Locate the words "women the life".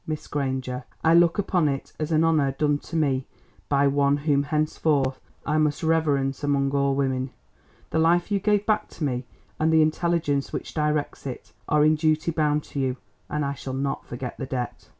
6.95-8.31